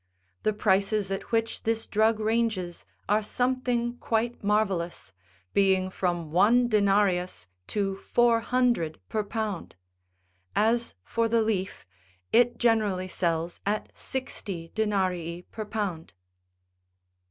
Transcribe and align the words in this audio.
The 0.41 0.53
prices 0.53 1.11
at 1.11 1.31
which 1.31 1.61
this 1.61 1.85
drug 1.85 2.19
ranges 2.19 2.85
are 3.07 3.21
something 3.21 3.97
quite 3.97 4.43
marvellous, 4.43 5.13
being 5.53 5.91
from 5.91 6.31
one 6.31 6.67
denarius 6.67 7.45
to 7.67 7.97
four 7.97 8.39
hundred 8.39 8.99
per 9.09 9.23
pound; 9.23 9.75
as 10.55 10.95
for 11.03 11.27
the 11.27 11.43
leaf^ 11.45 11.85
it 12.33 12.57
generally 12.57 13.07
sells 13.09 13.59
at 13.63 13.95
sixty 13.95 14.69
denarii 14.73 15.45
per 15.51 15.65
pound. 15.65 16.13